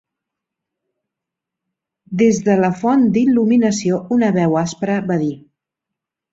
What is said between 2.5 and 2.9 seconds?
la